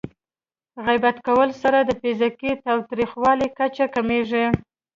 [0.85, 4.45] غیبت کولو سره د فزیکي تاوتریخوالي کچه کمېږي.